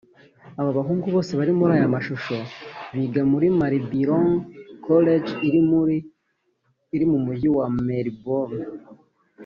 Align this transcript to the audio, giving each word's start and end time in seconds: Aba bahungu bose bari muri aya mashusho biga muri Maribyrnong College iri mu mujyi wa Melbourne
Aba 0.59 0.71
bahungu 0.77 1.05
bose 1.15 1.31
bari 1.39 1.53
muri 1.59 1.71
aya 1.77 1.93
mashusho 1.95 2.37
biga 2.95 3.21
muri 3.31 3.47
Maribyrnong 3.59 4.31
College 4.87 5.29
iri 6.97 7.05
mu 7.11 7.17
mujyi 7.25 7.49
wa 7.57 7.67
Melbourne 7.87 8.59